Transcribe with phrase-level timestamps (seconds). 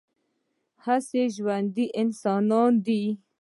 [0.85, 3.03] هسې ژوندي انسانان دي